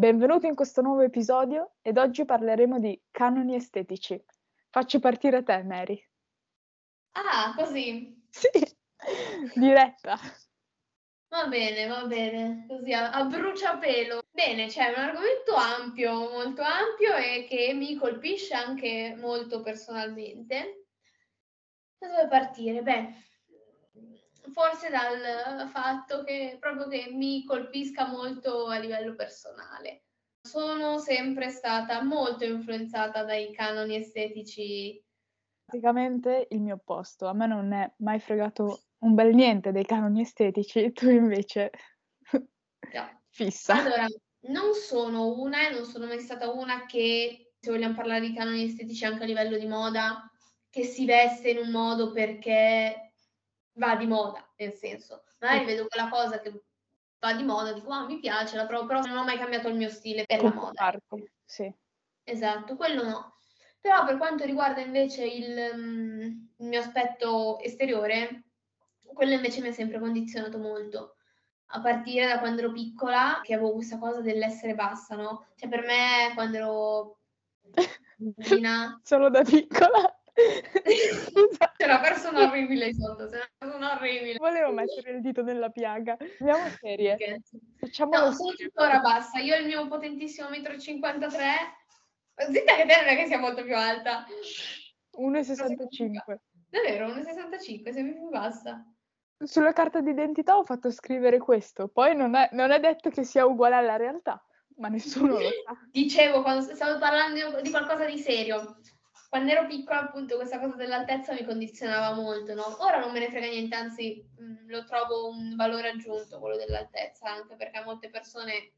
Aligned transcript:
Benvenuti 0.00 0.46
in 0.46 0.54
questo 0.54 0.80
nuovo 0.80 1.02
episodio 1.02 1.72
ed 1.82 1.98
oggi 1.98 2.24
parleremo 2.24 2.80
di 2.80 2.98
canoni 3.10 3.54
estetici. 3.54 4.18
Faccio 4.70 4.98
partire 4.98 5.42
te, 5.42 5.62
Mary. 5.62 6.02
Ah, 7.12 7.52
così. 7.54 8.18
Sì, 8.30 8.48
diretta. 9.56 10.16
Va 11.28 11.46
bene, 11.48 11.86
va 11.86 12.06
bene, 12.06 12.64
così 12.66 12.94
a, 12.94 13.10
a 13.10 13.24
bruciapelo. 13.26 14.22
Bene, 14.30 14.68
c'è 14.68 14.88
un 14.88 14.94
argomento 14.94 15.54
ampio, 15.54 16.30
molto 16.30 16.62
ampio 16.62 17.14
e 17.16 17.44
che 17.46 17.74
mi 17.74 17.94
colpisce 17.96 18.54
anche 18.54 19.14
molto 19.18 19.60
personalmente. 19.60 20.86
Da 21.98 22.08
dove 22.08 22.26
partire? 22.26 22.80
Beh, 22.80 23.12
forse 24.52 24.90
dal 24.90 25.68
fatto 25.68 26.22
che 26.24 26.56
proprio 26.58 26.88
che 26.88 27.10
mi 27.12 27.44
colpisca 27.44 28.08
molto 28.08 28.66
a 28.66 28.78
livello 28.78 29.14
personale. 29.14 30.04
Sono 30.42 30.98
sempre 30.98 31.50
stata 31.50 32.02
molto 32.02 32.44
influenzata 32.44 33.24
dai 33.24 33.52
canoni 33.52 33.96
estetici. 33.96 35.02
Praticamente 35.64 36.46
il 36.50 36.60
mio 36.60 36.74
opposto. 36.74 37.26
A 37.26 37.34
me 37.34 37.46
non 37.46 37.72
è 37.72 37.92
mai 37.98 38.18
fregato 38.20 38.80
un 39.00 39.14
bel 39.14 39.34
niente 39.34 39.72
dei 39.72 39.84
canoni 39.84 40.22
estetici, 40.22 40.90
tu 40.92 41.08
invece 41.10 41.70
no. 42.32 43.22
fissa. 43.28 43.74
Allora, 43.74 44.06
non 44.48 44.72
sono 44.74 45.38
una 45.38 45.68
e 45.68 45.72
non 45.72 45.84
sono 45.84 46.06
mai 46.06 46.20
stata 46.20 46.50
una 46.50 46.86
che, 46.86 47.52
se 47.58 47.70
vogliamo 47.70 47.94
parlare 47.94 48.20
di 48.20 48.34
canoni 48.34 48.64
estetici 48.64 49.04
anche 49.04 49.24
a 49.24 49.26
livello 49.26 49.58
di 49.58 49.66
moda, 49.66 50.30
che 50.70 50.84
si 50.84 51.04
veste 51.04 51.50
in 51.50 51.58
un 51.58 51.70
modo 51.70 52.12
perché 52.12 53.09
va 53.80 53.96
di 53.96 54.06
moda, 54.06 54.46
nel 54.58 54.72
senso, 54.74 55.24
magari 55.38 55.64
vedo 55.64 55.86
quella 55.88 56.08
cosa 56.08 56.38
che 56.38 56.52
va 57.18 57.32
di 57.32 57.42
moda, 57.42 57.72
dico, 57.72 57.90
ah, 57.90 58.04
mi 58.04 58.20
piace, 58.20 58.56
la 58.56 58.66
provo, 58.66 58.86
però 58.86 59.00
non 59.00 59.16
ho 59.16 59.24
mai 59.24 59.38
cambiato 59.38 59.68
il 59.68 59.74
mio 59.74 59.88
stile 59.88 60.24
per 60.26 60.42
la 60.42 60.52
moda. 60.52 60.72
Parte, 60.72 61.32
sì. 61.44 61.72
Esatto, 62.22 62.76
quello 62.76 63.02
no. 63.04 63.34
Però 63.80 64.04
per 64.04 64.18
quanto 64.18 64.44
riguarda 64.44 64.80
invece 64.80 65.26
il, 65.26 65.70
um, 65.72 66.48
il 66.56 66.66
mio 66.66 66.80
aspetto 66.80 67.58
esteriore, 67.60 68.44
quello 69.14 69.32
invece 69.32 69.62
mi 69.62 69.68
ha 69.68 69.72
sempre 69.72 69.98
condizionato 69.98 70.58
molto 70.58 71.16
a 71.72 71.80
partire 71.80 72.26
da 72.26 72.38
quando 72.38 72.60
ero 72.60 72.72
piccola, 72.72 73.40
che 73.42 73.54
avevo 73.54 73.72
questa 73.72 73.98
cosa 73.98 74.20
dell'essere 74.20 74.74
bassa, 74.74 75.16
no? 75.16 75.46
Cioè 75.56 75.68
per 75.68 75.84
me 75.84 76.32
quando 76.34 76.56
ero 76.56 77.18
bambina... 78.16 79.00
Solo 79.02 79.30
da 79.30 79.42
piccola? 79.42 80.19
C'è 81.76 81.84
una 81.84 82.00
persona 82.00 82.48
orribile 82.48 82.92
sotto, 82.94 83.26
c'è 83.26 83.36
una 83.36 83.48
persona 83.58 83.94
orribile. 83.94 84.38
Volevo 84.38 84.72
mettere 84.72 85.12
il 85.12 85.20
dito 85.20 85.42
nella 85.42 85.70
piaga. 85.70 86.16
Andiamo 86.38 86.68
serie. 86.78 87.42
Facciamo 87.78 88.16
no, 88.16 88.32
sono 88.32 88.52
tuttora 88.52 89.00
bassa. 89.00 89.38
Io 89.38 89.54
ho 89.54 89.58
il 89.58 89.66
mio 89.66 89.88
potentissimo 89.88 90.48
metro 90.48 90.78
53. 90.78 91.44
Zitta 92.50 92.76
che 92.76 92.86
te 92.86 92.96
non 93.00 93.08
è 93.08 93.16
che 93.16 93.26
sia 93.26 93.38
molto 93.38 93.62
più 93.62 93.76
alta. 93.76 94.24
1,65. 95.18 96.36
Davvero, 96.70 97.08
1,65, 97.08 97.92
sei 97.92 98.12
più 98.12 98.28
bassa. 98.28 98.84
Sulla 99.42 99.72
carta 99.72 100.00
d'identità 100.00 100.56
ho 100.56 100.64
fatto 100.64 100.90
scrivere 100.90 101.38
questo, 101.38 101.88
poi 101.88 102.14
non 102.14 102.34
è, 102.34 102.50
non 102.52 102.70
è 102.70 102.78
detto 102.78 103.08
che 103.08 103.24
sia 103.24 103.46
uguale 103.46 103.74
alla 103.74 103.96
realtà, 103.96 104.44
ma 104.76 104.88
nessuno 104.88 105.38
lo 105.38 105.38
sa. 105.64 105.76
Dicevo, 105.90 106.42
quando 106.42 106.62
stavo 106.74 106.98
parlando 106.98 107.60
di 107.60 107.70
qualcosa 107.70 108.04
di 108.04 108.18
serio, 108.18 108.76
quando 109.30 109.52
ero 109.52 109.66
piccola, 109.66 110.00
appunto, 110.00 110.34
questa 110.34 110.58
cosa 110.58 110.74
dell'altezza 110.74 111.32
mi 111.32 111.44
condizionava 111.44 112.16
molto, 112.16 112.52
no? 112.52 112.76
Ora 112.80 112.98
non 112.98 113.12
me 113.12 113.20
ne 113.20 113.30
frega 113.30 113.46
niente, 113.46 113.76
anzi, 113.76 114.28
mh, 114.36 114.42
mm, 114.42 114.68
lo 114.68 114.84
trovo 114.84 115.28
un 115.28 115.54
valore 115.54 115.90
aggiunto, 115.90 116.40
quello 116.40 116.56
dell'altezza, 116.56 117.30
anche 117.30 117.54
perché 117.54 117.78
a 117.78 117.84
molte 117.84 118.10
persone 118.10 118.72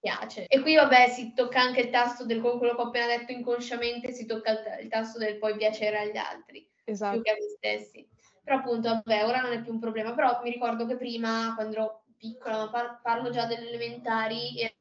piace. 0.00 0.48
E 0.48 0.60
qui, 0.60 0.74
vabbè, 0.74 1.10
si 1.10 1.32
tocca 1.32 1.60
anche 1.60 1.82
il 1.82 1.90
tasto 1.90 2.26
del 2.26 2.40
quello 2.40 2.74
che 2.74 2.80
ho 2.80 2.86
appena 2.86 3.06
detto 3.06 3.30
inconsciamente, 3.30 4.10
si 4.10 4.26
tocca 4.26 4.80
il, 4.80 4.88
tasto 4.88 5.20
del 5.20 5.38
poi 5.38 5.56
piacere 5.56 5.98
agli 5.98 6.16
altri, 6.16 6.68
esatto. 6.82 7.12
più 7.14 7.22
che 7.22 7.30
a 7.30 7.34
me 7.34 7.48
stessi. 7.56 8.08
Però 8.42 8.56
appunto, 8.56 8.88
vabbè, 8.88 9.24
ora 9.24 9.42
non 9.42 9.52
è 9.52 9.62
più 9.62 9.72
un 9.72 9.78
problema, 9.78 10.12
però 10.12 10.40
mi 10.42 10.50
ricordo 10.50 10.86
che 10.86 10.96
prima, 10.96 11.52
quando 11.54 11.76
ero 11.76 12.04
piccola, 12.16 12.56
ma 12.56 12.68
par- 12.68 13.00
parlo 13.00 13.30
già 13.30 13.46
delle 13.46 13.68
elementari, 13.68 14.58
era 14.58 14.74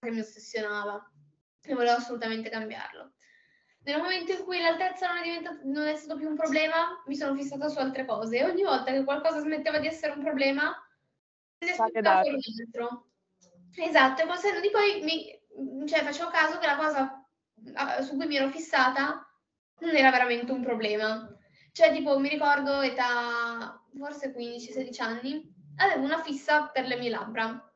che 0.00 0.10
mi 0.10 0.20
ossessionava 0.20 1.10
e 1.62 1.74
volevo 1.74 1.96
assolutamente 1.96 2.50
cambiarlo. 2.50 3.12
Nel 3.84 4.00
momento 4.00 4.32
in 4.32 4.44
cui 4.44 4.60
l'altezza 4.60 5.12
non 5.12 5.24
è, 5.24 5.40
non 5.64 5.86
è 5.86 5.96
stato 5.96 6.18
più 6.18 6.28
un 6.28 6.36
problema, 6.36 7.02
mi 7.06 7.16
sono 7.16 7.34
fissata 7.34 7.68
su 7.68 7.78
altre 7.78 8.04
cose 8.04 8.44
ogni 8.44 8.62
volta 8.62 8.92
che 8.92 9.02
qualcosa 9.02 9.40
smetteva 9.40 9.78
di 9.78 9.88
essere 9.88 10.12
un 10.12 10.22
problema, 10.22 10.72
ne 11.58 11.72
fuori 11.74 11.98
un 11.98 12.06
altro. 12.06 12.38
Esatto, 13.74 14.22
e 14.22 14.26
col 14.26 14.38
senno 14.38 14.60
di 14.60 14.70
poi 14.70 15.00
mi, 15.02 15.86
cioè, 15.88 16.02
facevo 16.02 16.30
caso 16.30 16.58
che 16.58 16.66
la 16.66 16.76
cosa 16.76 17.26
su 18.02 18.16
cui 18.16 18.26
mi 18.26 18.36
ero 18.36 18.50
fissata 18.50 19.26
non 19.80 19.96
era 19.96 20.10
veramente 20.10 20.52
un 20.52 20.62
problema. 20.62 21.28
Cioè, 21.72 21.92
tipo, 21.92 22.18
mi 22.18 22.28
ricordo 22.28 22.80
età 22.82 23.82
forse 23.98 24.32
15-16 24.32 25.02
anni, 25.02 25.54
avevo 25.76 26.04
una 26.04 26.22
fissa 26.22 26.66
per 26.66 26.86
le 26.86 26.96
mie 26.96 27.10
labbra. 27.10 27.72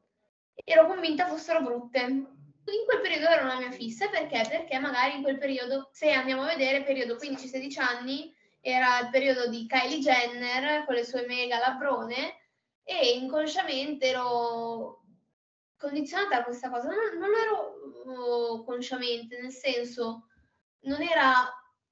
Ero 0.55 0.87
convinta 0.87 1.27
fossero 1.27 1.63
brutte 1.63 2.36
in 2.73 2.85
quel 2.85 3.01
periodo 3.01 3.29
era 3.29 3.43
una 3.43 3.59
mia 3.59 3.71
fissa 3.71 4.09
perché? 4.09 4.45
Perché 4.49 4.79
magari 4.79 5.17
in 5.17 5.23
quel 5.23 5.39
periodo, 5.39 5.89
se 5.93 6.11
andiamo 6.11 6.43
a 6.43 6.55
vedere, 6.55 6.83
periodo 6.83 7.17
15-16 7.17 7.81
anni, 7.81 8.35
era 8.61 8.99
il 9.01 9.11
periodo 9.11 9.49
di 9.49 9.67
Kylie 9.67 10.01
Jenner 10.01 10.85
con 10.85 10.95
le 10.95 11.05
sue 11.05 11.25
mega 11.27 11.59
labrone 11.59 12.35
e 12.83 13.17
inconsciamente 13.17 14.07
ero 14.07 15.05
condizionata 15.77 16.39
a 16.39 16.45
questa 16.45 16.71
cosa. 16.71 16.89
Non, 16.89 17.19
non 17.19 17.31
lo 17.31 17.37
ero 17.37 18.21
oh, 18.21 18.65
consciamente, 18.65 19.41
nel 19.41 19.53
senso, 19.53 20.27
non 20.81 21.03
era 21.03 21.49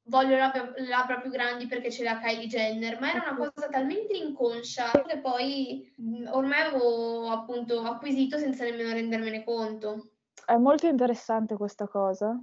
voglio 0.06 0.36
labbra, 0.36 0.72
labbra 0.76 1.20
più 1.20 1.30
grandi 1.30 1.66
perché 1.66 1.90
ce 1.90 2.02
l'ha 2.02 2.18
Kylie 2.18 2.46
Jenner, 2.46 3.00
ma 3.00 3.10
era 3.10 3.30
una 3.30 3.36
cosa 3.36 3.68
talmente 3.68 4.14
inconscia 4.14 4.90
che 5.06 5.18
poi 5.18 5.94
ormai 6.30 6.60
avevo 6.60 7.30
appunto 7.30 7.80
acquisito 7.82 8.38
senza 8.38 8.64
nemmeno 8.64 8.92
rendermene 8.92 9.44
conto. 9.44 10.13
È 10.46 10.56
molto 10.56 10.86
interessante 10.86 11.56
questa 11.56 11.88
cosa, 11.88 12.38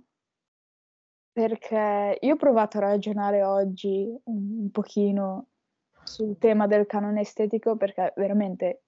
perché 1.32 2.18
io 2.20 2.34
ho 2.34 2.38
provato 2.38 2.78
a 2.78 2.82
ragionare 2.82 3.44
oggi 3.44 4.12
un 4.24 4.70
pochino 4.72 5.48
sul 6.04 6.38
tema 6.38 6.66
del 6.68 6.88
canone 6.88 7.22
estetico, 7.22 7.78
perché 7.78 8.14
veramente, 8.16 8.84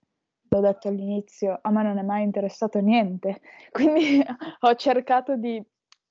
l'ho 0.49 0.59
detto 0.59 0.87
all'inizio, 0.87 1.59
a 1.61 1.69
me 1.69 1.83
non 1.83 1.99
è 1.99 2.01
mai 2.01 2.23
interessato 2.23 2.79
niente, 2.79 3.41
quindi 3.71 4.23
ho 4.59 4.75
cercato 4.75 5.35
di 5.37 5.63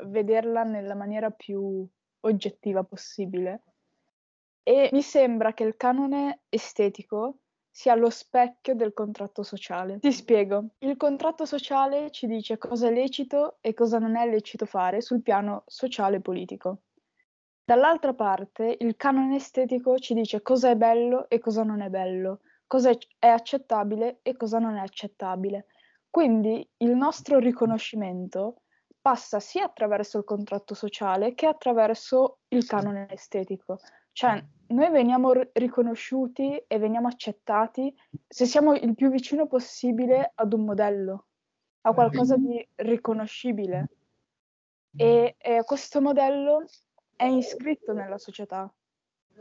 vederla 0.05 0.63
nella 0.63 0.95
maniera 0.95 1.31
più 1.31 1.87
oggettiva 2.21 2.85
possibile. 2.85 3.63
E 4.63 4.91
mi 4.93 5.03
sembra 5.03 5.53
che 5.55 5.65
il 5.65 5.77
canone 5.77 6.43
estetico 6.49 7.39
sia 7.75 7.95
lo 7.95 8.11
specchio 8.11 8.75
del 8.75 8.93
contratto 8.93 9.43
sociale. 9.43 9.99
Ti 9.99 10.13
spiego. 10.13 10.75
Il 10.81 10.99
contratto 10.99 11.47
sociale 11.47 12.11
ci 12.11 12.27
dice 12.27 12.59
cosa 12.59 12.89
è 12.89 12.93
lecito 12.93 13.57
e 13.63 13.73
cosa 13.73 13.99
non 13.99 14.15
è 14.15 14.29
lecito 14.29 14.67
fare 14.67 15.01
sul 15.01 15.23
piano 15.23 15.65
sociale 15.67 16.17
e 16.17 16.21
politico. 16.21 16.83
Dall'altra 17.65 18.13
parte, 18.13 18.77
il 18.79 18.97
canone 18.97 19.37
estetico 19.37 19.99
ci 19.99 20.13
dice 20.13 20.43
cosa 20.43 20.69
è 20.69 20.77
bello 20.77 21.31
e 21.31 21.39
cosa 21.39 21.63
non 21.63 21.81
è 21.81 21.89
bello, 21.89 22.41
cosa 22.67 22.91
è 23.19 23.29
accettabile 23.29 24.19
e 24.21 24.37
cosa 24.37 24.59
non 24.59 24.77
è 24.77 24.81
accettabile. 24.81 25.67
Quindi 26.11 26.69
il 26.79 26.95
nostro 26.95 27.39
riconoscimento 27.39 28.65
passa 29.01 29.41
sia 29.41 29.65
attraverso 29.65 30.19
il 30.19 30.25
contratto 30.25 30.75
sociale 30.75 31.35
che 31.35 31.47
attraverso 31.47 32.41
il 32.49 32.67
canone 32.67 33.07
estetico. 33.11 33.79
Cioè, 34.13 34.45
noi 34.69 34.91
veniamo 34.91 35.33
riconosciuti 35.53 36.57
e 36.57 36.79
veniamo 36.79 37.09
accettati 37.09 37.95
se 38.29 38.47
siamo 38.47 38.75
il 38.75 38.95
più 38.95 39.11
vicino 39.11 39.47
possibile 39.47 40.33
ad 40.35 40.53
un 40.53 40.65
modello, 40.65 41.27
a 41.83 41.93
qualcosa 41.93 42.37
di 42.37 42.67
riconoscibile. 42.77 43.89
E, 44.95 45.37
e 45.39 45.63
questo 45.65 46.01
modello 46.01 46.65
è 47.17 47.25
iscritto 47.25 47.93
nella 47.93 48.19
società. 48.19 48.73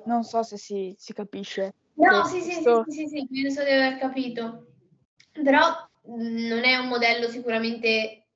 Non 0.06 0.24
so 0.24 0.44
se 0.44 0.58
si, 0.58 0.96
si 0.98 1.14
capisce. 1.14 1.76
No, 1.96 2.24
sì, 2.24 2.42
sì, 2.42 2.54
sì, 2.54 2.84
sì, 2.88 3.08
sì, 3.08 3.28
penso 3.30 3.64
di 3.64 3.70
aver 3.70 3.98
capito. 3.98 4.68
Però 5.32 5.90
non 6.04 6.64
è 6.64 6.78
un 6.78 6.88
modello 6.88 7.28
sicuramente 7.28 8.28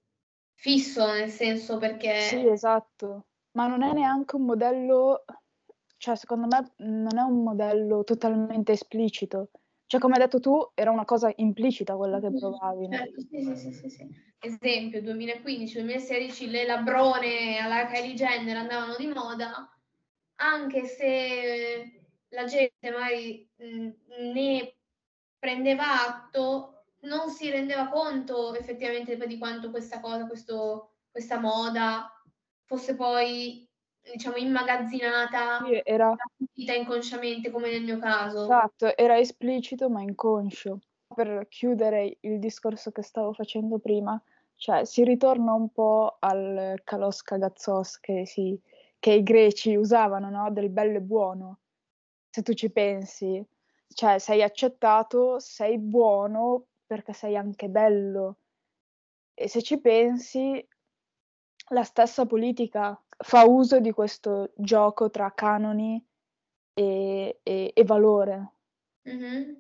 fisso, 0.54 1.06
nel 1.12 1.30
senso 1.30 1.78
perché... 1.78 2.20
Sì, 2.20 2.48
esatto, 2.48 3.26
ma 3.52 3.68
non 3.68 3.82
è 3.82 3.94
neanche 3.94 4.36
un 4.36 4.44
modello 4.44 5.24
cioè 6.06 6.16
secondo 6.16 6.46
me 6.46 6.74
non 6.88 7.18
è 7.18 7.22
un 7.22 7.42
modello 7.42 8.04
totalmente 8.04 8.74
esplicito. 8.74 9.50
Cioè, 9.88 10.00
come 10.00 10.14
hai 10.14 10.20
detto 10.20 10.40
tu, 10.40 10.56
era 10.76 10.92
una 10.92 11.04
cosa 11.04 11.34
implicita 11.38 11.96
quella 11.96 12.20
che 12.20 12.32
provavi. 12.32 12.88
Certo, 12.92 13.22
sì, 13.22 13.44
sì, 13.44 13.56
sì, 13.56 13.72
sì, 13.72 13.90
sì. 13.90 14.08
Esempio, 14.40 15.02
2015-2016 15.02 16.50
le 16.52 16.66
labrone 16.68 17.58
alla 17.58 17.88
Kylie 17.88 18.14
Jenner 18.14 18.56
andavano 18.58 18.96
di 18.98 19.08
moda, 19.08 19.68
anche 20.36 20.86
se 20.86 22.02
la 22.28 22.44
gente 22.44 22.92
magari 22.92 23.50
mh, 23.56 23.90
ne 24.32 24.76
prendeva 25.40 26.06
atto, 26.06 26.84
non 27.02 27.30
si 27.30 27.50
rendeva 27.50 27.88
conto 27.88 28.54
effettivamente 28.54 29.18
di 29.26 29.38
quanto 29.40 29.72
questa 29.72 30.00
cosa, 30.00 30.28
questo, 30.28 30.98
questa 31.10 31.40
moda 31.40 32.12
fosse 32.64 32.96
poi 32.96 33.65
diciamo 34.12 34.38
immagazzinata 34.38 35.64
Sì, 35.66 35.82
era 35.84 36.16
inconsciamente 36.54 37.50
come 37.52 37.72
nel 37.72 37.84
mio 37.84 37.98
caso. 37.98 38.44
Esatto, 38.44 38.96
era 38.96 39.18
esplicito 39.18 39.90
ma 39.90 40.02
inconscio. 40.02 40.80
Per 41.08 41.48
chiudere 41.50 42.18
il 42.22 42.40
discorso 42.40 42.92
che 42.92 43.02
stavo 43.02 43.32
facendo 43.34 43.78
prima, 43.80 44.22
cioè 44.56 44.86
si 44.86 45.04
ritorna 45.04 45.54
un 45.54 45.70
po' 45.70 46.18
al 46.20 46.82
kalos 46.84 47.22
kagazzos 47.22 48.00
che, 48.00 48.26
si, 48.26 48.60
che 49.00 49.12
i 49.12 49.24
greci 49.24 49.76
usavano, 49.76 50.30
no? 50.30 50.52
Del 50.52 50.70
bello 50.70 50.98
e 50.98 51.02
buono. 51.02 51.60
Se 52.30 52.42
tu 52.42 52.54
ci 52.54 52.70
pensi, 52.72 53.46
cioè 53.88 54.20
sei 54.20 54.42
accettato, 54.42 55.40
sei 55.40 55.78
buono 55.78 56.66
perché 56.86 57.14
sei 57.14 57.38
anche 57.38 57.70
bello. 57.70 58.38
E 59.34 59.48
se 59.48 59.62
ci 59.62 59.80
pensi, 59.80 60.66
la 61.70 61.84
stessa 61.84 62.26
politica 62.26 63.00
fa 63.18 63.46
uso 63.46 63.80
di 63.80 63.92
questo 63.92 64.52
gioco 64.56 65.10
tra 65.10 65.32
canoni 65.34 66.04
e, 66.74 67.40
e, 67.42 67.72
e 67.74 67.84
valore. 67.84 68.54
Mm-hmm. 69.10 69.54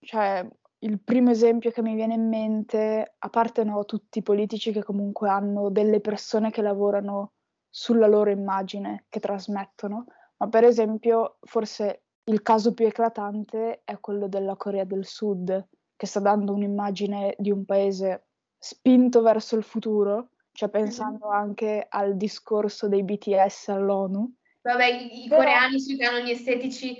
Cioè, 0.00 0.48
il 0.80 1.00
primo 1.00 1.30
esempio 1.30 1.70
che 1.70 1.82
mi 1.82 1.94
viene 1.94 2.14
in 2.14 2.28
mente, 2.28 3.14
a 3.18 3.28
parte 3.28 3.64
no, 3.64 3.84
tutti 3.84 4.18
i 4.18 4.22
politici 4.22 4.72
che 4.72 4.82
comunque 4.82 5.28
hanno 5.28 5.70
delle 5.70 6.00
persone 6.00 6.50
che 6.50 6.62
lavorano 6.62 7.32
sulla 7.68 8.06
loro 8.06 8.30
immagine, 8.30 9.06
che 9.08 9.20
trasmettono, 9.20 10.04
ma 10.36 10.48
per 10.48 10.64
esempio 10.64 11.38
forse 11.40 12.02
il 12.24 12.42
caso 12.42 12.72
più 12.72 12.86
eclatante 12.86 13.82
è 13.84 13.98
quello 13.98 14.28
della 14.28 14.56
Corea 14.56 14.84
del 14.84 15.04
Sud, 15.04 15.68
che 15.96 16.06
sta 16.06 16.20
dando 16.20 16.52
un'immagine 16.52 17.34
di 17.38 17.50
un 17.50 17.64
paese 17.64 18.26
spinto 18.58 19.22
verso 19.22 19.56
il 19.56 19.62
futuro, 19.62 20.30
cioè 20.54 20.68
pensando 20.68 21.26
mm-hmm. 21.26 21.36
anche 21.36 21.86
al 21.88 22.16
discorso 22.16 22.88
dei 22.88 23.02
BTS 23.02 23.68
all'ONU. 23.68 24.32
Vabbè, 24.62 24.86
i, 24.86 25.24
i 25.24 25.28
coreani 25.28 25.80
sui 25.80 25.96
canoni 25.96 26.30
estetici, 26.30 26.94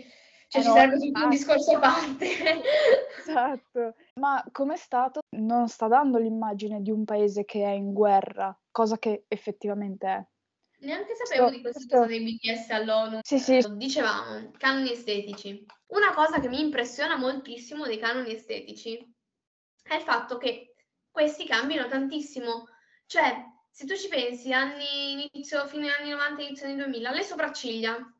cioè 0.48 0.60
eh 0.60 0.64
ci 0.64 0.68
no, 0.68 0.74
serve 0.74 0.98
tutto 0.98 1.22
un 1.22 1.30
discorso 1.30 1.76
a 1.76 1.78
parte. 1.78 2.26
esatto, 3.20 3.94
ma 4.14 4.44
come 4.50 4.76
Stato 4.76 5.20
non 5.36 5.68
sta 5.68 5.86
dando 5.86 6.18
l'immagine 6.18 6.82
di 6.82 6.90
un 6.90 7.04
paese 7.04 7.44
che 7.44 7.64
è 7.64 7.70
in 7.70 7.92
guerra, 7.92 8.56
cosa 8.72 8.98
che 8.98 9.24
effettivamente 9.28 10.06
è. 10.06 10.26
Neanche 10.80 11.14
sapevo 11.14 11.46
so, 11.46 11.54
di 11.54 11.60
questa 11.60 11.80
so. 11.80 11.86
cosa 11.88 12.06
dei 12.06 12.22
BTS 12.24 12.70
all'ONU. 12.70 13.20
Sì, 13.22 13.38
sì. 13.38 13.64
Dicevamo, 13.76 14.50
canoni 14.58 14.90
estetici. 14.90 15.64
Una 15.86 16.12
cosa 16.12 16.40
che 16.40 16.48
mi 16.48 16.60
impressiona 16.60 17.16
moltissimo 17.16 17.86
dei 17.86 17.98
canoni 17.98 18.34
estetici 18.34 18.98
è 19.80 19.94
il 19.94 20.02
fatto 20.02 20.38
che 20.38 20.74
questi 21.08 21.46
cambiano 21.46 21.88
tantissimo. 21.88 22.66
Cioè, 23.06 23.44
se 23.70 23.86
tu 23.86 23.94
ci 23.96 24.08
pensi, 24.08 24.52
anni 24.52 25.28
inizio, 25.32 25.66
fine 25.66 25.92
anni 25.92 26.10
90, 26.10 26.42
inizio 26.42 26.66
anni 26.66 26.76
2000, 26.76 27.10
le 27.10 27.22
sopracciglia 27.22 28.14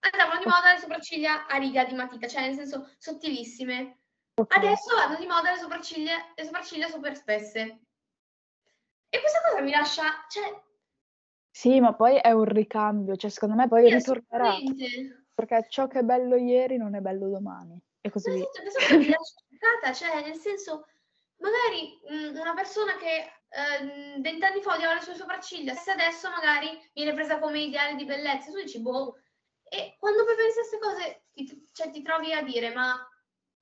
andavano 0.00 0.40
di 0.40 0.46
moda 0.46 0.72
le 0.72 0.78
sopracciglia 0.78 1.46
a 1.46 1.56
riga 1.56 1.84
di 1.84 1.94
matita, 1.94 2.26
cioè 2.26 2.42
nel 2.42 2.54
senso 2.54 2.90
sottilissime. 2.98 3.98
Adesso 4.48 4.94
vanno 4.94 5.16
di 5.18 5.26
moda 5.26 5.52
le 5.52 5.58
sopracciglia, 5.58 6.32
le 6.34 6.44
sopracciglia 6.44 6.88
super 6.88 7.16
spesse. 7.16 7.60
E 9.08 9.20
questa 9.20 9.40
cosa 9.48 9.62
mi 9.62 9.70
lascia, 9.70 10.26
cioè... 10.28 10.62
Sì, 11.50 11.80
ma 11.80 11.94
poi 11.94 12.16
è 12.16 12.32
un 12.32 12.44
ricambio, 12.44 13.16
cioè 13.16 13.30
secondo 13.30 13.54
me 13.54 13.66
poi 13.66 13.88
sì, 13.88 13.94
ritornerà. 13.94 14.56
Perché 15.34 15.66
ciò 15.70 15.86
che 15.86 16.00
è 16.00 16.02
bello 16.02 16.36
ieri 16.36 16.76
non 16.76 16.94
è 16.94 17.00
bello 17.00 17.28
domani. 17.28 17.80
E 18.00 18.10
così 18.10 18.30
via. 18.32 18.46
Esatto, 18.62 18.98
mi 18.98 19.08
lascia 19.08 19.92
cioè 19.94 20.22
nel 20.22 20.36
senso, 20.36 20.86
magari 21.38 21.98
mh, 22.08 22.38
una 22.38 22.54
persona 22.54 22.96
che 22.96 23.44
vent'anni 24.20 24.60
fa 24.60 24.74
odiava 24.74 24.94
le 24.94 25.00
sue 25.00 25.14
sopracciglia, 25.14 25.74
se 25.74 25.90
adesso 25.90 26.28
magari 26.28 26.78
viene 26.92 27.14
presa 27.14 27.38
come 27.38 27.60
ideale 27.60 27.94
di 27.94 28.04
bellezza, 28.04 28.50
tu 28.50 28.56
dici, 28.58 28.80
boh, 28.80 29.16
e 29.68 29.96
quando 29.98 30.24
poi 30.24 30.36
pensi 30.36 30.58
a 30.58 30.62
queste 30.62 30.78
cose, 30.78 31.22
ti, 31.32 31.68
cioè, 31.72 31.90
ti 31.90 32.02
trovi 32.02 32.32
a 32.32 32.42
dire, 32.42 32.72
ma 32.72 32.94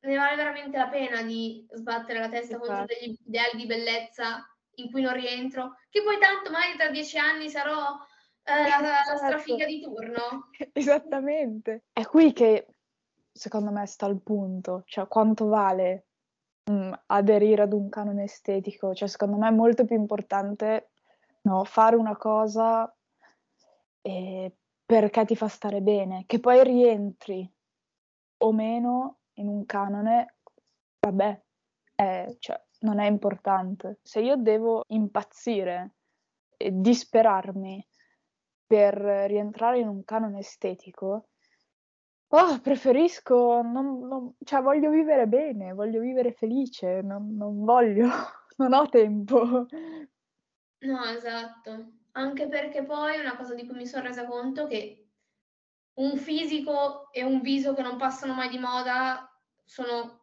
ne 0.01 0.17
vale 0.17 0.37
veramente 0.37 0.77
la 0.77 0.89
pena 0.89 1.23
di 1.23 1.67
sbattere 1.73 2.19
la 2.19 2.29
testa 2.29 2.57
esatto. 2.57 2.67
contro 2.67 2.85
degli 2.87 3.17
ideali 3.27 3.57
di 3.57 3.67
bellezza 3.67 4.47
in 4.77 4.91
cui 4.91 5.01
non 5.01 5.15
rientro, 5.15 5.77
che 5.89 6.03
poi 6.03 6.19
tanto 6.19 6.51
magari 6.51 6.77
tra 6.77 6.91
dieci 6.91 7.17
anni 7.17 7.49
sarò 7.49 7.97
eh, 8.43 8.69
la, 8.69 8.81
la 8.81 9.01
esatto. 9.01 9.17
strafiga 9.19 9.65
di 9.65 9.81
turno. 9.81 10.51
Esattamente. 10.73 11.85
È 11.93 12.05
qui 12.05 12.33
che 12.33 12.67
secondo 13.33 13.71
me 13.71 13.87
sta 13.87 14.07
il 14.07 14.21
punto, 14.21 14.83
cioè 14.87 15.09
quanto 15.09 15.47
vale 15.47 16.07
mh, 16.65 16.93
aderire 17.07 17.63
ad 17.63 17.73
un 17.73 17.89
canone 17.89 18.25
estetico, 18.25 18.95
cioè 18.95 19.09
secondo 19.09 19.37
me 19.37 19.49
è 19.49 19.53
molto 19.53 19.85
più 19.85 19.97
importante 19.97 20.91
no, 21.43 21.65
fare 21.65 21.97
una 21.97 22.17
cosa 22.17 22.93
eh, 24.03 24.53
perché 24.85 25.25
ti 25.25 25.37
fa 25.37 25.49
stare 25.49 25.81
bene, 25.81 26.25
che 26.27 26.41
poi 26.41 26.63
rientri 26.63 27.51
o 28.39 28.53
meno 28.53 29.19
in 29.35 29.49
un 29.49 29.65
canone, 29.65 30.37
vabbè, 31.01 31.43
è, 31.95 32.37
cioè, 32.39 32.63
non 32.81 32.99
è 32.99 33.07
importante. 33.07 33.99
Se 34.03 34.21
io 34.21 34.37
devo 34.37 34.85
impazzire 34.89 35.95
e 36.57 36.71
disperarmi 36.73 37.87
per 38.67 38.95
rientrare 38.95 39.79
in 39.79 39.89
un 39.89 40.05
canone 40.05 40.41
estetico, 40.41 41.29
Oh, 42.37 42.59
preferisco 42.61 43.63
non 43.63 44.09
non 44.09 44.35
cioè 44.43 44.61
voglio 44.61 44.91
vivere 44.91 45.29
bene, 45.29 45.73
voglio 45.73 46.01
vivere 46.01 46.33
felice, 46.33 47.01
non 47.01 47.37
non 47.37 47.65
voglio 47.65 48.09
non 48.59 48.73
ho 48.73 48.89
tempo. 48.89 49.67
No, 50.79 51.05
esatto. 51.05 51.93
Anche 52.13 52.49
perché 52.49 52.83
poi 52.83 53.21
una 53.21 53.37
cosa 53.37 53.55
di 53.55 53.65
cui 53.65 53.77
mi 53.77 53.87
son 53.87 54.03
resa 54.03 54.27
conto 54.27 54.67
che 54.67 55.11
un 56.01 56.17
fisico 56.17 57.13
e 57.13 57.23
un 57.23 57.41
viso 57.41 57.73
che 57.73 57.83
non 57.83 57.99
passano 57.99 58.35
mai 58.35 58.49
di 58.49 58.59
moda 58.59 59.31
sono 59.65 60.23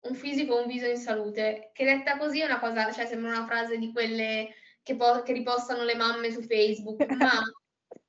un 0.00 0.14
fisico 0.14 0.56
e 0.56 0.62
un 0.62 0.66
viso 0.66 0.86
in 0.86 0.96
salute, 0.96 1.70
che 1.74 1.84
detta 1.84 2.16
così 2.16 2.40
è 2.40 2.46
una 2.46 2.60
cosa 2.60 2.90
cioè 2.92 3.04
sembra 3.04 3.36
una 3.36 3.46
frase 3.46 3.76
di 3.76 3.92
quelle 3.92 4.54
che 4.82 4.96
po 4.96 5.20
che 5.22 5.34
ripostano 5.34 5.82
le 5.82 5.96
mamme 5.96 6.30
su 6.30 6.40
Facebook, 6.40 7.04
ma 7.10 7.42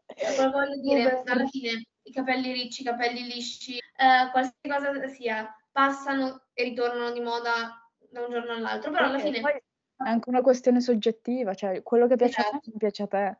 voglio 0.51 0.79
dire, 0.81 1.23
alla 1.25 1.47
fine 1.47 1.87
i 2.07 2.11
capelli 2.11 2.51
ricci, 2.53 2.81
i 2.81 2.85
capelli 2.85 3.23
lisci, 3.23 3.77
eh, 3.77 4.31
qualsiasi 4.31 4.89
cosa 4.89 5.07
sia, 5.07 5.55
passano 5.71 6.47
e 6.53 6.63
ritornano 6.63 7.11
di 7.11 7.19
moda 7.19 7.85
da 8.09 8.25
un 8.25 8.31
giorno 8.31 8.53
all'altro, 8.53 8.91
però 8.91 9.05
alla 9.05 9.19
fine... 9.19 9.39
è 9.39 9.63
anche 9.97 10.29
una 10.29 10.41
questione 10.41 10.79
soggettiva, 10.79 11.53
cioè 11.53 11.83
quello 11.83 12.07
che 12.07 12.15
piace 12.15 12.39
esatto. 12.39 12.49
a 12.49 12.53
me 12.53 12.61
non 12.65 12.77
piace 12.77 13.03
a 13.03 13.07
te. 13.07 13.37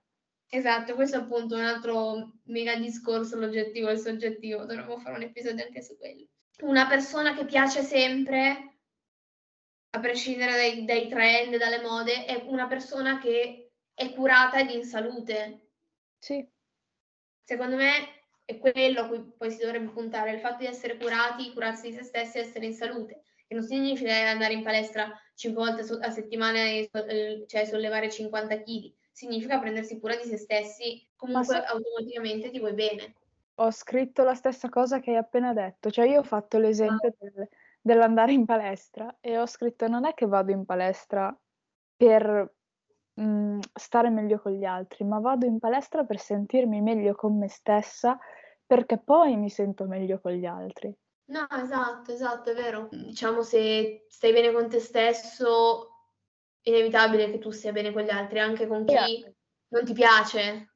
Esatto, 0.49 0.95
questo 0.95 1.17
è 1.17 1.19
appunto 1.21 1.55
un 1.55 1.63
altro 1.63 2.39
mega 2.45 2.75
discorso, 2.75 3.37
l'oggettivo 3.37 3.89
e 3.89 3.93
il 3.93 3.99
soggettivo, 3.99 4.65
dovremmo 4.65 4.97
fare 4.99 5.15
un 5.15 5.23
episodio 5.23 5.65
anche 5.65 5.81
su 5.81 5.97
quello. 5.97 6.25
Una 6.61 6.87
persona 6.87 7.33
che 7.33 7.45
piace 7.45 7.81
sempre, 7.83 8.79
a 9.91 9.99
prescindere 9.99 10.53
dai, 10.53 10.85
dai 10.85 11.07
trend, 11.07 11.57
dalle 11.57 11.81
mode, 11.81 12.25
è 12.25 12.43
una 12.47 12.67
persona 12.67 13.19
che 13.19 13.71
è 13.93 14.13
curata 14.13 14.59
ed 14.59 14.69
in 14.69 14.83
salute. 14.83 15.69
Sì. 16.19 16.47
Secondo 17.43 17.75
me 17.75 18.26
è 18.47 18.59
quello 18.59 19.01
a 19.01 19.07
cui 19.07 19.21
poi 19.37 19.51
si 19.51 19.57
dovrebbe 19.57 19.91
puntare, 19.91 20.31
il 20.31 20.39
fatto 20.39 20.59
di 20.59 20.67
essere 20.67 20.95
curati, 20.95 21.51
curarsi 21.51 21.89
di 21.89 21.93
se 21.93 22.03
stessi 22.03 22.37
e 22.37 22.41
essere 22.41 22.65
in 22.65 22.73
salute, 22.73 23.23
che 23.45 23.53
non 23.53 23.61
significa 23.61 24.13
andare 24.29 24.53
in 24.53 24.63
palestra 24.63 25.11
5 25.35 25.65
volte 25.65 25.81
a 25.81 26.09
settimana 26.09 26.59
e 26.59 26.89
eh, 26.89 27.43
cioè 27.45 27.65
sollevare 27.65 28.09
50 28.09 28.61
kg, 28.61 28.93
significa 29.11 29.59
prendersi 29.59 29.99
cura 29.99 30.15
di 30.15 30.23
se 30.23 30.37
stessi, 30.37 31.05
comunque 31.17 31.55
se... 31.55 31.63
automaticamente 31.63 32.49
ti 32.49 32.59
vuoi 32.59 32.71
bene. 32.71 33.15
Ho 33.55 33.69
scritto 33.69 34.23
la 34.23 34.33
stessa 34.33 34.69
cosa 34.69 35.01
che 35.01 35.09
hai 35.11 35.17
appena 35.17 35.51
detto, 35.51 35.91
cioè 35.91 36.07
io 36.07 36.19
ho 36.19 36.23
fatto 36.23 36.57
l'esempio 36.57 37.09
ah. 37.09 37.15
del, 37.19 37.49
dell'andare 37.81 38.31
in 38.31 38.45
palestra 38.45 39.17
e 39.19 39.37
ho 39.37 39.45
scritto 39.45 39.89
non 39.89 40.05
è 40.05 40.13
che 40.13 40.25
vado 40.25 40.53
in 40.53 40.63
palestra 40.63 41.37
per 41.97 42.53
mhmm, 43.15 43.59
stare 43.73 44.09
meglio 44.09 44.39
con 44.39 44.53
gli 44.53 44.65
altri, 44.65 45.03
ma 45.03 45.19
vado 45.19 45.45
in 45.45 45.59
palestra 45.59 46.05
per 46.05 46.19
sentirmi 46.19 46.81
meglio 46.81 47.13
con 47.13 47.37
me 47.37 47.49
stessa, 47.49 48.17
perché 48.67 48.97
poi 48.99 49.37
mi 49.37 49.49
sento 49.49 49.85
meglio 49.85 50.19
con 50.19 50.33
gli 50.33 50.45
altri. 50.45 50.93
No, 51.29 51.47
esatto, 51.49 52.11
esatto, 52.11 52.51
è 52.51 52.53
vero. 52.53 52.89
Diciamo 52.91 53.41
se 53.41 54.05
stai 54.09 54.33
bene 54.33 54.51
con 54.51 54.69
te 54.69 54.79
stesso, 54.79 55.87
è 56.61 56.69
inevitabile 56.69 57.31
che 57.31 57.39
tu 57.39 57.49
stia 57.49 57.71
bene 57.71 57.91
con 57.91 58.03
gli 58.03 58.09
altri, 58.09 58.39
anche 58.39 58.67
con 58.67 58.85
chi 58.85 58.93
yeah. 58.93 59.31
non 59.69 59.85
ti 59.85 59.93
piace. 59.93 60.73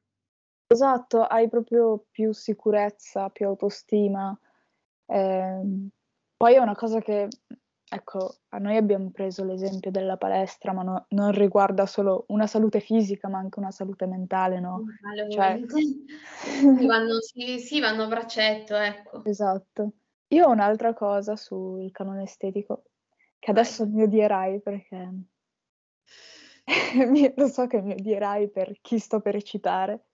Esatto, 0.66 1.22
hai 1.22 1.48
proprio 1.48 2.06
più 2.10 2.32
sicurezza, 2.32 3.28
più 3.28 3.46
autostima. 3.46 4.36
Eh, 5.06 5.60
poi 6.34 6.54
è 6.54 6.58
una 6.58 6.74
cosa 6.74 7.00
che 7.00 7.28
Ecco, 7.94 8.36
a 8.48 8.58
noi 8.58 8.76
abbiamo 8.76 9.10
preso 9.10 9.44
l'esempio 9.44 9.90
della 9.90 10.16
palestra, 10.16 10.72
ma 10.72 10.82
no, 10.82 11.04
non 11.10 11.30
riguarda 11.32 11.84
solo 11.84 12.24
una 12.28 12.46
salute 12.46 12.80
fisica, 12.80 13.28
ma 13.28 13.36
anche 13.36 13.58
una 13.58 13.70
salute 13.70 14.06
mentale, 14.06 14.60
no? 14.60 14.84
Vale, 15.02 15.30
cioè... 15.30 15.60
sì, 15.68 16.86
vanno, 16.86 17.20
sì, 17.20 17.58
sì, 17.58 17.80
vanno 17.80 18.04
a 18.04 18.06
braccetto, 18.06 18.74
ecco. 18.76 19.22
Esatto. 19.26 19.92
Io 20.28 20.46
ho 20.46 20.50
un'altra 20.50 20.94
cosa 20.94 21.36
sul 21.36 21.90
canone 21.90 22.22
estetico. 22.22 22.84
che 23.38 23.50
adesso 23.50 23.86
mi 23.86 24.02
odierai 24.02 24.60
perché 24.62 25.12
lo 27.36 27.48
so 27.48 27.66
che 27.66 27.82
mi 27.82 27.92
odierai 27.92 28.48
per 28.48 28.80
chi 28.80 28.98
sto 28.98 29.20
per 29.20 29.42
citare. 29.42 30.06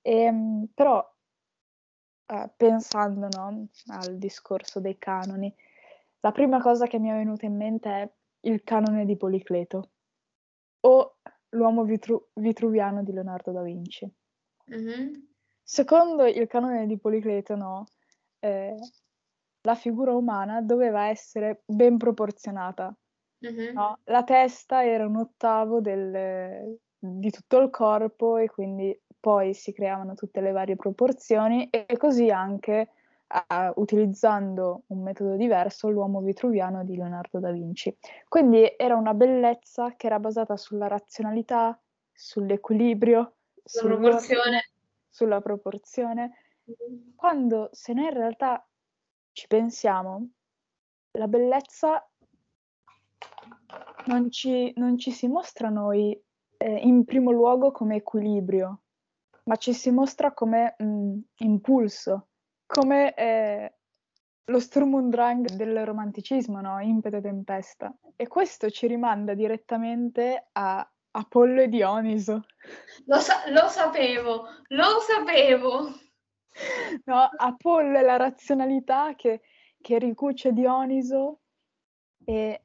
E, 0.00 0.22
ehm, 0.22 0.68
però 0.74 1.06
eh, 2.26 2.50
pensando 2.56 3.28
no, 3.30 3.68
al 3.88 4.16
discorso 4.18 4.80
dei 4.80 4.98
canoni, 4.98 5.54
la 6.20 6.32
prima 6.32 6.60
cosa 6.60 6.86
che 6.86 6.98
mi 6.98 7.08
è 7.08 7.14
venuta 7.14 7.46
in 7.46 7.56
mente 7.56 7.90
è 7.90 8.10
il 8.40 8.62
canone 8.62 9.04
di 9.04 9.16
Policleto 9.16 9.90
o 10.80 11.16
l'uomo 11.50 11.84
vitru- 11.84 12.28
vitruviano 12.34 13.02
di 13.02 13.12
Leonardo 13.12 13.52
da 13.52 13.62
Vinci. 13.62 14.10
Mm-hmm. 14.70 15.14
Secondo 15.62 16.24
il 16.26 16.46
canone 16.46 16.86
di 16.86 16.98
Policleto, 16.98 17.54
no, 17.54 17.86
eh, 18.40 18.74
la 19.62 19.74
figura 19.74 20.14
umana 20.14 20.60
doveva 20.60 21.08
essere 21.08 21.62
ben 21.66 21.96
proporzionata. 21.96 22.94
Mm-hmm. 23.46 23.74
No? 23.74 23.98
La 24.04 24.24
testa 24.24 24.84
era 24.84 25.06
un 25.06 25.16
ottavo 25.16 25.80
del, 25.80 26.78
di 26.98 27.30
tutto 27.30 27.58
il 27.58 27.70
corpo 27.70 28.36
e 28.36 28.48
quindi 28.48 28.98
poi 29.20 29.54
si 29.54 29.72
creavano 29.72 30.14
tutte 30.14 30.40
le 30.40 30.52
varie 30.52 30.76
proporzioni 30.76 31.68
e 31.70 31.86
così 31.96 32.30
anche 32.30 32.90
uh, 33.28 33.80
utilizzando 33.80 34.84
un 34.88 35.02
metodo 35.02 35.36
diverso 35.36 35.88
l'uomo 35.88 36.20
vitruviano 36.20 36.84
di 36.84 36.96
Leonardo 36.96 37.38
da 37.38 37.50
Vinci. 37.50 37.96
Quindi 38.28 38.74
era 38.76 38.96
una 38.96 39.14
bellezza 39.14 39.94
che 39.96 40.06
era 40.06 40.18
basata 40.18 40.56
sulla 40.56 40.86
razionalità, 40.86 41.78
sull'equilibrio, 42.12 43.36
sulla 43.62 43.96
proporzione. 43.96 44.70
Sulla 45.08 45.40
proporzione. 45.40 46.32
Mm-hmm. 46.68 47.00
Quando 47.16 47.68
se 47.72 47.92
noi 47.92 48.06
in 48.06 48.14
realtà 48.14 48.66
ci 49.32 49.46
pensiamo, 49.46 50.28
la 51.12 51.28
bellezza 51.28 52.08
non 54.06 54.30
ci, 54.30 54.72
non 54.76 54.98
ci 54.98 55.10
si 55.10 55.26
mostra 55.28 55.68
a 55.68 55.70
noi 55.70 56.20
eh, 56.56 56.76
in 56.76 57.04
primo 57.04 57.30
luogo 57.30 57.70
come 57.70 57.96
equilibrio, 57.96 58.82
ma 59.44 59.56
ci 59.56 59.72
si 59.72 59.90
mostra 59.90 60.32
come 60.32 60.74
mh, 60.78 60.84
mm, 60.84 61.18
impulso, 61.38 62.27
come 62.68 63.14
eh, 63.14 63.72
lo 64.44 64.60
Sturm 64.60 64.94
und 64.94 65.10
Drang 65.10 65.46
del 65.56 65.84
romanticismo, 65.84 66.60
no? 66.60 66.78
Impeto 66.80 67.16
e 67.16 67.20
tempesta. 67.22 67.92
E 68.14 68.28
questo 68.28 68.70
ci 68.70 68.86
rimanda 68.86 69.34
direttamente 69.34 70.48
a 70.52 70.88
Apollo 71.10 71.62
e 71.62 71.68
Dioniso. 71.68 72.44
Lo, 73.06 73.18
sa- 73.18 73.50
lo 73.50 73.68
sapevo, 73.68 74.44
lo 74.68 75.00
sapevo. 75.00 75.88
No, 77.04 77.30
Apollo 77.36 77.98
è 77.98 78.02
la 78.02 78.16
razionalità 78.16 79.14
che, 79.14 79.40
che 79.80 79.98
ricuce 79.98 80.52
Dioniso 80.52 81.40
e 82.24 82.62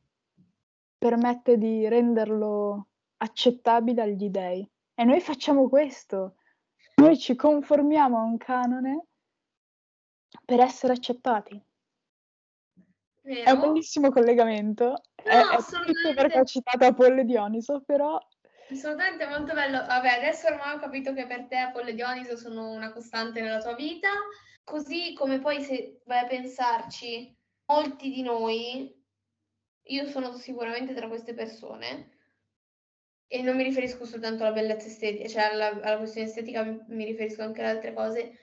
permette 0.98 1.58
di 1.58 1.88
renderlo 1.88 2.88
accettabile 3.18 4.02
agli 4.02 4.30
dei. 4.30 4.70
E 4.96 5.04
noi 5.06 5.22
facciamo 5.22 5.70
questo. 5.70 6.36
Noi 6.96 7.18
ci 7.18 7.36
conformiamo 7.36 8.18
a 8.18 8.24
un 8.24 8.38
canone 8.38 9.08
per 10.46 10.60
essere 10.60 10.94
accettati. 10.94 11.62
Vero? 13.22 13.44
È 13.44 13.52
un 13.52 13.60
bellissimo 13.60 14.10
collegamento. 14.12 14.86
No, 14.86 15.02
è, 15.24 15.40
è 15.40 15.58
tutto 15.58 16.14
perché 16.16 16.40
ho 16.40 16.46
citato 16.46 16.86
Apollo 16.86 17.24
Dioniso, 17.24 17.82
però 17.86 18.20
Assolutamente 18.70 19.28
molto 19.28 19.54
bello. 19.54 19.86
Vabbè, 19.86 20.10
adesso 20.10 20.48
ormai 20.48 20.76
ho 20.76 20.80
capito 20.80 21.14
che 21.14 21.28
per 21.28 21.46
te 21.48 21.58
Apollo 21.58 21.90
e 21.90 21.94
Dioniso 21.94 22.36
sono 22.38 22.72
una 22.72 22.92
costante 22.92 23.42
nella 23.42 23.62
tua 23.62 23.76
vita, 23.76 24.10
così 24.64 25.14
come 25.14 25.40
poi 25.40 25.62
se 25.62 26.02
vai 26.06 26.20
a 26.20 26.28
pensarci, 26.28 27.36
molti 27.66 28.10
di 28.12 28.22
noi, 28.22 29.02
io 29.84 30.08
sono 30.08 30.34
sicuramente 30.34 30.94
tra 30.94 31.08
queste 31.08 31.34
persone, 31.34 32.10
e 33.28 33.42
non 33.42 33.56
mi 33.56 33.64
riferisco 33.64 34.06
soltanto 34.06 34.44
alla 34.44 34.54
bellezza 34.54 34.88
estetica, 34.88 35.28
cioè 35.28 35.44
alla, 35.44 35.68
alla 35.82 35.98
questione 35.98 36.28
estetica, 36.28 36.64
mi 36.64 37.06
riferisco 37.06 37.42
anche 37.42 37.62
ad 37.62 37.76
altre 37.76 37.94
cose, 37.94 38.40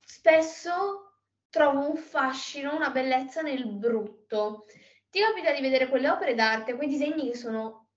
spesso 0.00 1.13
trovo 1.54 1.88
un 1.88 1.96
fascino, 1.96 2.74
una 2.74 2.90
bellezza 2.90 3.40
nel 3.40 3.64
brutto. 3.64 4.66
Ti 5.08 5.20
capita 5.20 5.52
di 5.52 5.60
vedere 5.60 5.88
quelle 5.88 6.10
opere 6.10 6.34
d'arte, 6.34 6.74
quei 6.74 6.88
disegni 6.88 7.30
che 7.30 7.36
sono 7.36 7.90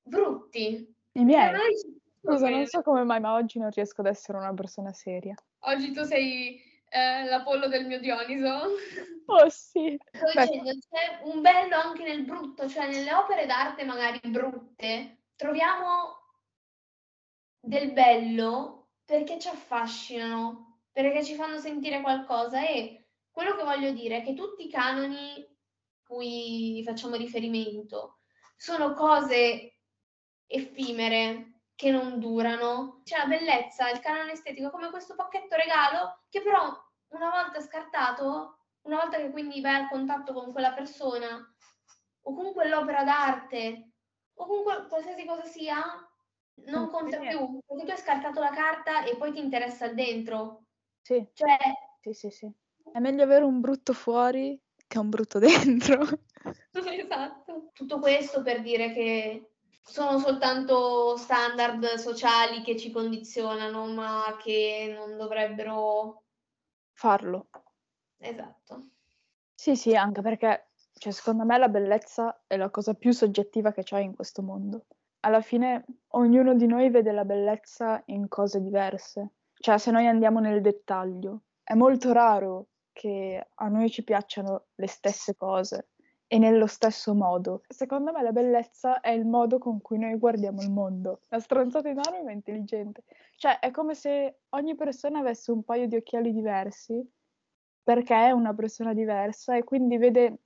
brutti. 0.00 0.94
I 1.12 1.24
miei. 1.24 1.52
Scusa, 2.22 2.48
non 2.48 2.66
so 2.66 2.82
come 2.82 3.02
mai, 3.02 3.18
ma 3.18 3.34
oggi 3.34 3.58
non 3.58 3.70
riesco 3.70 4.00
ad 4.00 4.06
essere 4.06 4.38
una 4.38 4.54
persona 4.54 4.92
seria. 4.92 5.34
Oggi 5.60 5.90
tu 5.92 6.04
sei 6.04 6.62
eh, 6.88 7.24
l'Apollo 7.24 7.66
del 7.66 7.86
mio 7.86 7.98
Dioniso. 7.98 8.68
Oh 9.30 9.46
sì. 9.50 9.94
Sto 10.10 10.40
dicendo, 10.40 10.70
c'è 10.88 11.20
un 11.24 11.42
bello 11.42 11.76
anche 11.76 12.02
nel 12.02 12.24
brutto, 12.24 12.66
cioè 12.66 12.88
nelle 12.88 13.12
opere 13.12 13.44
d'arte 13.44 13.84
magari 13.84 14.18
brutte, 14.22 15.18
troviamo 15.36 16.16
del 17.60 17.92
bello 17.92 18.92
perché 19.04 19.38
ci 19.38 19.48
affascinano, 19.48 20.67
perché 20.98 21.22
ci 21.22 21.36
fanno 21.36 21.58
sentire 21.58 22.00
qualcosa 22.00 22.66
e 22.66 23.06
quello 23.30 23.54
che 23.54 23.62
voglio 23.62 23.92
dire 23.92 24.16
è 24.16 24.22
che 24.24 24.34
tutti 24.34 24.66
i 24.66 24.68
canoni 24.68 25.48
cui 26.04 26.82
facciamo 26.84 27.14
riferimento 27.14 28.18
sono 28.56 28.94
cose 28.94 29.78
effimere 30.48 31.60
che 31.76 31.92
non 31.92 32.18
durano. 32.18 33.02
C'è 33.04 33.16
la 33.16 33.26
bellezza, 33.26 33.88
il 33.90 34.00
canone 34.00 34.32
estetico 34.32 34.70
come 34.70 34.90
questo 34.90 35.14
pacchetto 35.14 35.54
regalo 35.54 36.22
che 36.28 36.42
però 36.42 36.76
una 37.10 37.30
volta 37.30 37.60
scartato, 37.60 38.58
una 38.86 38.96
volta 38.96 39.18
che 39.18 39.30
quindi 39.30 39.60
vai 39.60 39.82
a 39.82 39.88
contatto 39.88 40.32
con 40.32 40.50
quella 40.50 40.72
persona 40.72 41.38
o 42.22 42.34
con 42.34 42.52
quell'opera 42.52 43.04
d'arte 43.04 43.92
o 44.34 44.46
con 44.46 44.88
qualsiasi 44.88 45.24
cosa 45.24 45.44
sia, 45.44 45.80
non 46.66 46.88
conta 46.88 47.20
più, 47.20 47.60
perché 47.64 47.84
tu 47.84 47.90
hai 47.92 47.98
scartato 47.98 48.40
la 48.40 48.50
carta 48.50 49.04
e 49.04 49.16
poi 49.16 49.30
ti 49.30 49.38
interessa 49.38 49.86
dentro. 49.92 50.64
Sì. 51.08 51.26
Cioè, 51.32 51.56
sì, 52.02 52.12
sì, 52.12 52.30
sì. 52.30 52.52
È 52.92 52.98
meglio 52.98 53.22
avere 53.22 53.42
un 53.42 53.60
brutto 53.60 53.94
fuori 53.94 54.60
che 54.86 54.98
un 54.98 55.08
brutto 55.08 55.38
dentro. 55.40 56.02
esatto. 56.70 57.70
Tutto 57.72 57.98
questo 57.98 58.42
per 58.42 58.60
dire 58.60 58.92
che 58.92 59.52
sono 59.82 60.18
soltanto 60.18 61.16
standard 61.16 61.94
sociali 61.94 62.60
che 62.60 62.76
ci 62.76 62.90
condizionano, 62.90 63.86
ma 63.86 64.36
che 64.38 64.94
non 64.94 65.16
dovrebbero 65.16 66.24
farlo. 66.92 67.48
Esatto. 68.18 68.88
Sì, 69.54 69.76
sì, 69.76 69.96
anche 69.96 70.20
perché, 70.20 70.72
cioè, 70.92 71.10
secondo 71.10 71.46
me 71.46 71.56
la 71.56 71.70
bellezza 71.70 72.42
è 72.46 72.58
la 72.58 72.68
cosa 72.68 72.92
più 72.92 73.12
soggettiva 73.12 73.72
che 73.72 73.82
c'è 73.82 74.00
in 74.00 74.14
questo 74.14 74.42
mondo. 74.42 74.84
Alla 75.20 75.40
fine 75.40 75.86
ognuno 76.08 76.54
di 76.54 76.66
noi 76.66 76.90
vede 76.90 77.12
la 77.12 77.24
bellezza 77.24 78.02
in 78.08 78.28
cose 78.28 78.60
diverse. 78.60 79.30
Cioè, 79.60 79.78
se 79.78 79.90
noi 79.90 80.06
andiamo 80.06 80.40
nel 80.40 80.60
dettaglio, 80.60 81.42
è 81.62 81.74
molto 81.74 82.12
raro 82.12 82.68
che 82.92 83.48
a 83.54 83.68
noi 83.68 83.90
ci 83.90 84.02
piacciono 84.02 84.66
le 84.74 84.86
stesse 84.86 85.36
cose 85.36 85.90
e 86.26 86.38
nello 86.38 86.66
stesso 86.66 87.14
modo. 87.14 87.62
Secondo 87.68 88.12
me 88.12 88.22
la 88.22 88.32
bellezza 88.32 89.00
è 89.00 89.10
il 89.10 89.24
modo 89.24 89.58
con 89.58 89.80
cui 89.80 89.98
noi 89.98 90.16
guardiamo 90.16 90.62
il 90.62 90.70
mondo. 90.70 91.20
La 91.28 91.40
stronzata 91.40 91.88
enorme 91.88 92.22
ma 92.22 92.32
intelligente. 92.32 93.02
Cioè, 93.36 93.58
è 93.60 93.70
come 93.70 93.94
se 93.94 94.40
ogni 94.50 94.74
persona 94.74 95.20
avesse 95.20 95.50
un 95.50 95.64
paio 95.64 95.86
di 95.86 95.96
occhiali 95.96 96.32
diversi, 96.32 97.04
perché 97.82 98.14
è 98.14 98.30
una 98.30 98.54
persona 98.54 98.92
diversa 98.92 99.56
e 99.56 99.64
quindi 99.64 99.96
vede 99.96 100.38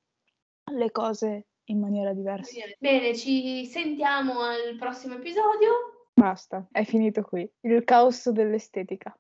le 0.73 0.91
cose 0.91 1.47
in 1.65 1.81
maniera 1.81 2.13
diversa. 2.13 2.53
Bene, 2.79 3.15
ci 3.17 3.67
sentiamo 3.67 4.41
al 4.41 4.77
prossimo 4.79 5.15
episodio. 5.15 5.92
Basta, 6.15 6.69
è 6.71 6.85
finito 6.85 7.23
qui. 7.23 7.51
Il 7.63 7.85
caos 7.85 8.29
dell'estetica. 8.31 9.11